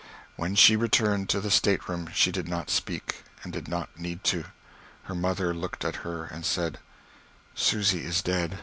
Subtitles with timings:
[0.35, 4.45] When she returned to the stateroom she did not speak, and did not need to.
[5.03, 6.79] Her mother looked at her and said:
[7.53, 8.57] "Susy is dead."